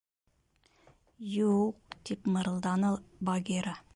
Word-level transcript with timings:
—Юҡ,— 1.33 1.85
тип 2.11 2.31
мырылданы 2.37 2.93
Багира. 3.31 3.79